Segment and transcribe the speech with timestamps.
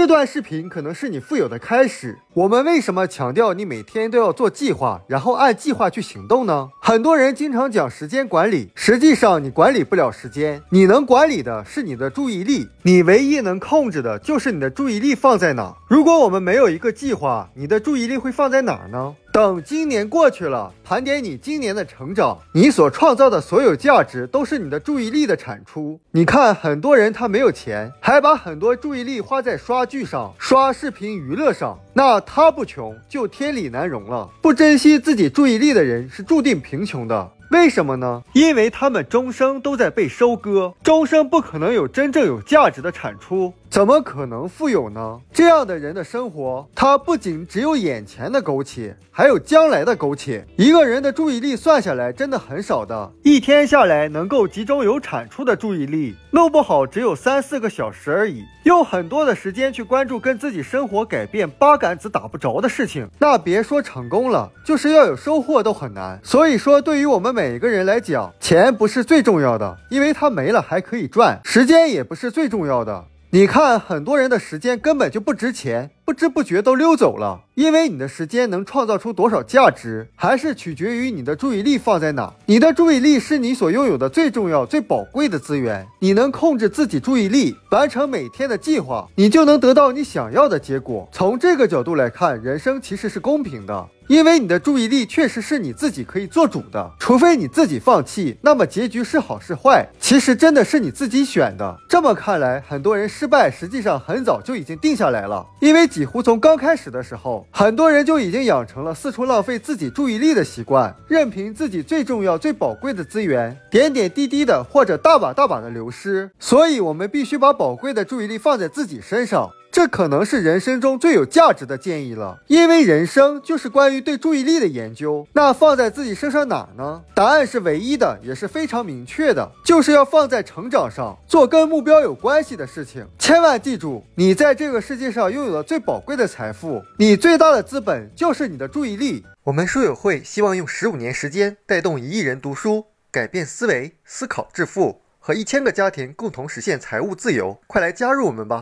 [0.00, 2.18] 这段视频可能是你富有的开始。
[2.32, 6.70] 我们为什么强调你每天都要做计划，然后按计划去行动呢？
[6.80, 15.76] 很多人经常讲时间管理，实际上你管理不了时间，你能管理的是你的注意力，你唯一能控制的就是你的注意力放在哪。
[15.86, 19.14] 如果我们没有一个计划，你的注意力会放在哪儿呢？
[19.32, 26.00] 等今年过去了，盘点你今年的成长，你所创造的所有价值都是你的注意力的产出。
[26.10, 34.28] 你看，很多人他没有钱，还把很多注意力花在刷剧上、刷视频娱乐上，那他不穷就天理难容了。
[34.42, 37.30] 不珍惜自己注意力的人是注定贫穷的。
[37.52, 38.22] 为什么呢？
[38.32, 43.52] 因为他们终生都在被收割，终生不可能有真正有价值的产出。
[43.70, 45.20] 怎么可能富有呢？
[45.32, 50.44] 这样的人的生活，他不仅只有眼前的苟且，还有将来的苟且。
[50.56, 58.42] 一个人的注意力算下来真的很少的，一天下来能够集中有产出的注意力，弄不好只有三四个小时而已。
[58.64, 66.18] 用很多的时间去关注跟自己生活改变八竿子打不着的事情，那别说成功了，就是要有收获都很难。
[66.24, 73.04] 所以说，对于我们每一个人来讲，钱不是最重要的，因为它没了还可以赚；时间也不是最重要的。
[73.32, 77.42] 你看，很多人的时间根本就不值钱，不知不觉都溜走了。
[77.54, 82.34] 因为你的时间能创造出多少价值，还是取决于你的注意力放在哪。
[82.46, 85.86] 你的注意力是你所拥有的最重要、最宝贵的资源。
[86.00, 91.08] 你能控制自己注意力，完成每天的计划，你就能得到你想要的结果。
[91.12, 93.88] 从这个角度来看，人生其实是公平的。
[94.10, 101.78] 因为你的注意力确实是你自己可以做主的，除非你自己放弃，那么结局是好是坏，其实真的是你自己选的。
[101.88, 116.28] 这么看来，很多人失败实际上很早就已经定下来了，因为几乎从刚开始的时候，很多人就已经养成了四处浪费自己注意力的习惯，任凭自己最重要、最宝贵的资源点点滴滴的或者大把大把的流失。
[116.40, 119.52] 所以，我们必须把宝贵的注意力放在自己身上。
[119.72, 125.26] 这可能是人生中最有价值的建议了，因为人生就是关于对注意力的研究。
[125.32, 127.02] 那放在自己身上哪呢？
[127.14, 133.06] 答案是唯一的，也是非常明确的，就是要放在成长上，做跟目标有关系的事情。
[133.18, 139.24] 千万记住，你在这个世界上拥有的最宝贵的财富，你最大的资本就是你的注意力。
[139.44, 147.58] 我们书友会希望用十五年时间带动一亿人读书，改变思维，思考致富，和一千个家庭共同实现财务自由。
[147.66, 148.58] 快来加入我们吧！